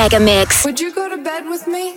Mega 0.00 0.18
mix. 0.18 0.64
Would 0.64 0.80
you 0.80 0.94
go 0.94 1.10
to 1.10 1.18
bed 1.18 1.44
with 1.44 1.66
me? 1.66 1.94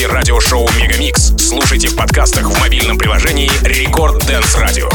выпуске 0.00 0.06
радиошоу 0.06 0.68
«Мегамикс». 0.78 1.32
Слушайте 1.38 1.88
в 1.88 1.96
подкастах 1.96 2.50
в 2.50 2.60
мобильном 2.60 2.96
приложении 2.96 3.50
«Record 3.62 4.24
Dance 4.26 4.54
Radio». 4.56 4.88